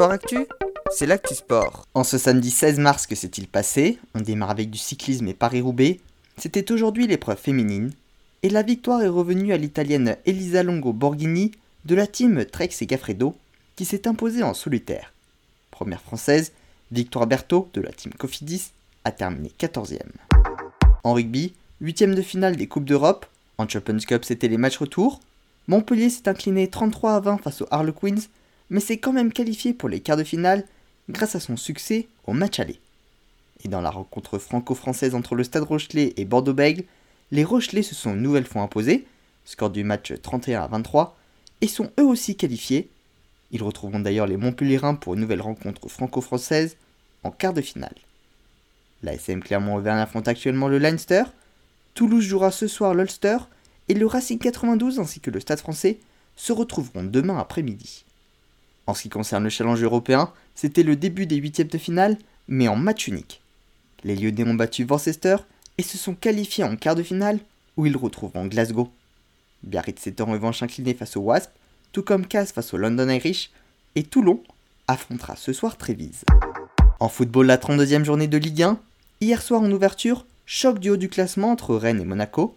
Sport 0.00 0.12
Actu, 0.12 0.46
c'est 0.90 1.04
l'actu 1.04 1.34
sport. 1.34 1.86
En 1.92 2.04
ce 2.04 2.16
samedi 2.16 2.50
16 2.50 2.78
mars, 2.78 3.06
que 3.06 3.14
s'est-il 3.14 3.46
passé 3.46 3.98
On 4.14 4.22
démarre 4.22 4.48
avec 4.48 4.70
du 4.70 4.78
cyclisme 4.78 5.28
et 5.28 5.34
Paris-Roubaix. 5.34 6.00
C'était 6.38 6.72
aujourd'hui 6.72 7.06
l'épreuve 7.06 7.36
féminine. 7.36 7.92
Et 8.42 8.48
la 8.48 8.62
victoire 8.62 9.02
est 9.02 9.08
revenue 9.08 9.52
à 9.52 9.58
l'italienne 9.58 10.16
Elisa 10.24 10.62
Longo 10.62 10.94
Borghini 10.94 11.50
de 11.84 11.94
la 11.94 12.06
team 12.06 12.46
Trek 12.46 12.70
et 12.80 12.86
Gaffredo, 12.86 13.36
qui 13.76 13.84
s'est 13.84 14.08
imposée 14.08 14.42
en 14.42 14.54
solitaire. 14.54 15.12
Première 15.70 16.00
française, 16.00 16.52
Victoire 16.90 17.26
Berthaud 17.26 17.68
de 17.74 17.82
la 17.82 17.92
team 17.92 18.14
Cofidis 18.14 18.70
a 19.04 19.12
terminé 19.12 19.52
14e. 19.60 19.98
En 21.04 21.12
rugby, 21.12 21.52
8 21.82 22.04
de 22.04 22.22
finale 22.22 22.56
des 22.56 22.68
Coupes 22.68 22.86
d'Europe. 22.86 23.26
En 23.58 23.68
Champions 23.68 23.98
Cup, 23.98 24.24
c'était 24.24 24.48
les 24.48 24.56
matchs 24.56 24.78
retour. 24.78 25.20
Montpellier 25.68 26.08
s'est 26.08 26.26
incliné 26.26 26.68
33 26.68 27.16
à 27.16 27.20
20 27.20 27.36
face 27.36 27.60
aux 27.60 27.68
Harlequins, 27.70 28.16
mais 28.70 28.80
s'est 28.80 28.98
quand 28.98 29.12
même 29.12 29.32
qualifié 29.32 29.74
pour 29.74 29.88
les 29.88 30.00
quarts 30.00 30.16
de 30.16 30.24
finale 30.24 30.64
grâce 31.08 31.34
à 31.34 31.40
son 31.40 31.56
succès 31.56 32.08
au 32.26 32.32
match 32.32 32.60
aller. 32.60 32.80
Et 33.64 33.68
dans 33.68 33.80
la 33.80 33.90
rencontre 33.90 34.38
franco-française 34.38 35.14
entre 35.14 35.34
le 35.34 35.44
Stade 35.44 35.64
Rochelet 35.64 36.14
et 36.16 36.24
Bordeaux-Bègles, 36.24 36.84
les 37.30 37.44
Rochelais 37.44 37.82
se 37.82 37.94
sont 37.94 38.14
une 38.14 38.22
nouvelle 38.22 38.46
fois 38.46 38.62
imposés, 38.62 39.06
score 39.44 39.70
du 39.70 39.84
match 39.84 40.12
31 40.22 40.62
à 40.62 40.66
23, 40.68 41.16
et 41.60 41.68
sont 41.68 41.90
eux 41.98 42.04
aussi 42.04 42.36
qualifiés. 42.36 42.88
Ils 43.50 43.62
retrouveront 43.62 44.00
d'ailleurs 44.00 44.26
les 44.26 44.36
Montpellierins 44.36 44.94
pour 44.94 45.14
une 45.14 45.20
nouvelle 45.20 45.42
rencontre 45.42 45.88
franco-française 45.88 46.76
en 47.22 47.30
quart 47.30 47.52
de 47.52 47.60
finale. 47.60 47.94
La 49.02 49.14
SM 49.14 49.42
Clermont-Auvergne 49.42 49.98
affronte 49.98 50.28
actuellement 50.28 50.68
le 50.68 50.78
Leinster. 50.78 51.24
Toulouse 51.94 52.24
jouera 52.24 52.50
ce 52.50 52.66
soir 52.66 52.94
l'Ulster 52.94 53.38
et 53.88 53.94
le 53.94 54.06
Racing 54.06 54.38
92 54.38 55.00
ainsi 55.00 55.20
que 55.20 55.30
le 55.30 55.40
Stade 55.40 55.58
français 55.58 55.98
se 56.36 56.52
retrouveront 56.52 57.04
demain 57.04 57.38
après-midi. 57.38 58.04
En 58.90 58.94
ce 58.94 59.02
qui 59.02 59.08
concerne 59.08 59.44
le 59.44 59.50
challenge 59.50 59.80
européen, 59.84 60.32
c'était 60.56 60.82
le 60.82 60.96
début 60.96 61.24
des 61.24 61.36
huitièmes 61.36 61.68
de 61.68 61.78
finale, 61.78 62.18
mais 62.48 62.66
en 62.66 62.74
match 62.74 63.06
unique. 63.06 63.40
Les 64.02 64.16
Lyonnais 64.16 64.42
ont 64.42 64.54
battu 64.54 64.82
Worcester 64.82 65.36
et 65.78 65.84
se 65.84 65.96
sont 65.96 66.16
qualifiés 66.16 66.64
en 66.64 66.74
quart 66.74 66.96
de 66.96 67.04
finale 67.04 67.38
où 67.76 67.86
ils 67.86 67.96
retrouveront 67.96 68.46
Glasgow. 68.46 68.90
Biarritz 69.62 70.00
s'est 70.00 70.20
en 70.20 70.24
revanche 70.24 70.64
incliné 70.64 70.92
face 70.92 71.16
au 71.16 71.20
Wasp, 71.20 71.52
tout 71.92 72.02
comme 72.02 72.26
Cass 72.26 72.50
face 72.50 72.74
au 72.74 72.78
London 72.78 73.08
Irish, 73.08 73.52
et 73.94 74.02
Toulon 74.02 74.42
affrontera 74.88 75.36
ce 75.36 75.52
soir 75.52 75.76
Trévise. 75.76 76.24
En 76.98 77.08
football, 77.08 77.46
la 77.46 77.58
32e 77.58 78.02
journée 78.02 78.26
de 78.26 78.38
Ligue 78.38 78.64
1, 78.64 78.80
hier 79.20 79.40
soir 79.40 79.62
en 79.62 79.70
ouverture, 79.70 80.26
choc 80.46 80.80
du 80.80 80.90
haut 80.90 80.96
du 80.96 81.08
classement 81.08 81.52
entre 81.52 81.76
Rennes 81.76 82.00
et 82.00 82.04
Monaco. 82.04 82.56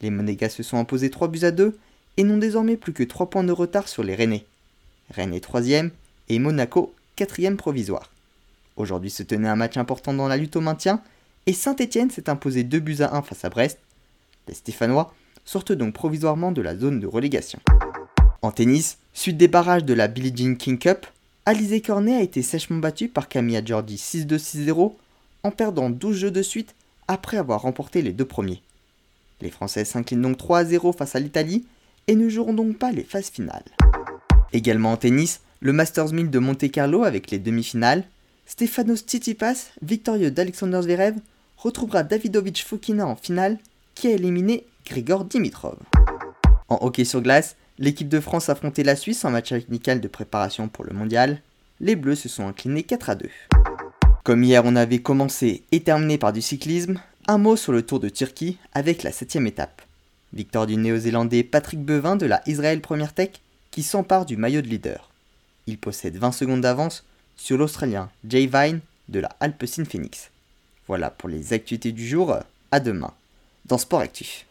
Les 0.00 0.08
Monégas 0.08 0.48
se 0.48 0.62
sont 0.62 0.78
imposés 0.78 1.10
3 1.10 1.28
buts 1.28 1.44
à 1.44 1.50
2 1.50 1.76
et 2.16 2.24
n'ont 2.24 2.38
désormais 2.38 2.78
plus 2.78 2.94
que 2.94 3.02
3 3.02 3.28
points 3.28 3.44
de 3.44 3.52
retard 3.52 3.86
sur 3.86 4.02
les 4.02 4.14
Rennais. 4.14 4.46
Rennes 5.10 5.34
est 5.34 5.40
3 5.40 5.62
et 6.28 6.38
Monaco 6.38 6.94
4 7.16 7.56
provisoire. 7.56 8.10
Aujourd'hui 8.76 9.10
se 9.10 9.22
tenait 9.22 9.48
un 9.48 9.56
match 9.56 9.76
important 9.76 10.12
dans 10.12 10.28
la 10.28 10.36
lutte 10.36 10.56
au 10.56 10.60
maintien 10.60 11.00
et 11.46 11.52
Saint-Etienne 11.52 12.10
s'est 12.10 12.28
imposé 12.28 12.64
2 12.64 12.80
buts 12.80 13.00
à 13.00 13.16
1 13.16 13.22
face 13.22 13.44
à 13.44 13.50
Brest. 13.50 13.78
Les 14.48 14.54
Stéphanois 14.54 15.14
sortent 15.44 15.72
donc 15.72 15.94
provisoirement 15.94 16.52
de 16.52 16.62
la 16.62 16.76
zone 16.76 17.00
de 17.00 17.06
relégation. 17.06 17.60
En 18.42 18.50
tennis, 18.50 18.98
suite 19.12 19.36
des 19.36 19.48
barrages 19.48 19.84
de 19.84 19.94
la 19.94 20.08
Billie 20.08 20.34
Jean 20.34 20.56
King 20.56 20.78
Cup, 20.78 21.06
Alizé 21.46 21.80
Cornet 21.80 22.16
a 22.16 22.22
été 22.22 22.42
sèchement 22.42 22.78
battu 22.78 23.08
par 23.08 23.28
Camilla 23.28 23.64
Jordi 23.64 23.96
6-2-6-0 23.96 24.94
en 25.42 25.50
perdant 25.50 25.90
12 25.90 26.16
jeux 26.16 26.30
de 26.30 26.42
suite 26.42 26.74
après 27.06 27.36
avoir 27.36 27.62
remporté 27.62 28.00
les 28.02 28.12
deux 28.12 28.24
premiers. 28.24 28.62
Les 29.40 29.50
Français 29.50 29.84
s'inclinent 29.84 30.22
donc 30.22 30.38
3 30.38 30.64
0 30.64 30.92
face 30.92 31.14
à 31.14 31.20
l'Italie 31.20 31.66
et 32.06 32.16
ne 32.16 32.28
joueront 32.28 32.54
donc 32.54 32.78
pas 32.78 32.92
les 32.92 33.04
phases 33.04 33.28
finales. 33.28 33.64
Également 34.54 34.92
en 34.92 34.96
tennis, 34.96 35.40
le 35.58 35.72
Masters 35.72 36.12
1000 36.12 36.30
de 36.30 36.38
Monte 36.38 36.70
Carlo 36.70 37.02
avec 37.02 37.32
les 37.32 37.40
demi-finales, 37.40 38.04
Stefanos 38.46 39.00
Tsitsipas, 39.00 39.72
victorieux 39.82 40.30
d'Alexander 40.30 40.80
Zverev, 40.80 41.16
retrouvera 41.56 42.04
Davidovich 42.04 42.64
Fokina 42.64 43.04
en 43.04 43.16
finale 43.16 43.58
qui 43.96 44.06
a 44.06 44.12
éliminé 44.12 44.64
Grigor 44.86 45.24
Dimitrov. 45.24 45.76
En 46.68 46.78
hockey 46.82 47.04
sur 47.04 47.20
glace, 47.20 47.56
l'équipe 47.80 48.08
de 48.08 48.20
France 48.20 48.48
affrontait 48.48 48.84
la 48.84 48.94
Suisse 48.94 49.24
en 49.24 49.32
match 49.32 49.50
amical 49.50 50.00
de 50.00 50.06
préparation 50.06 50.68
pour 50.68 50.84
le 50.84 50.92
mondial. 50.92 51.42
Les 51.80 51.96
Bleus 51.96 52.14
se 52.14 52.28
sont 52.28 52.46
inclinés 52.46 52.84
4 52.84 53.10
à 53.10 53.14
2. 53.16 53.28
Comme 54.22 54.44
hier 54.44 54.62
on 54.64 54.76
avait 54.76 55.00
commencé 55.00 55.64
et 55.72 55.80
terminé 55.80 56.16
par 56.16 56.32
du 56.32 56.40
cyclisme, 56.40 57.00
un 57.26 57.38
mot 57.38 57.56
sur 57.56 57.72
le 57.72 57.82
Tour 57.82 57.98
de 57.98 58.08
Turquie 58.08 58.58
avec 58.72 59.02
la 59.02 59.10
7 59.10 59.34
étape. 59.34 59.82
Victoire 60.32 60.68
du 60.68 60.76
néo-zélandais 60.76 61.42
Patrick 61.42 61.80
Bevin 61.80 62.14
de 62.14 62.26
la 62.26 62.40
Israel 62.46 62.80
Première 62.80 63.14
Tech 63.14 63.30
qui 63.74 63.82
s'empare 63.82 64.24
du 64.24 64.36
maillot 64.36 64.62
de 64.62 64.68
leader. 64.68 65.10
Il 65.66 65.78
possède 65.78 66.16
20 66.16 66.30
secondes 66.30 66.60
d'avance 66.60 67.04
sur 67.34 67.58
l'Australien 67.58 68.08
Jay 68.24 68.46
Vine 68.46 68.78
de 69.08 69.18
la 69.18 69.30
Alpecin 69.40 69.84
Phoenix. 69.84 70.30
Voilà 70.86 71.10
pour 71.10 71.28
les 71.28 71.52
actualités 71.52 71.90
du 71.90 72.06
jour, 72.06 72.36
à 72.70 72.78
demain 72.78 73.12
dans 73.64 73.76
Sport 73.76 73.98
Actif. 73.98 74.42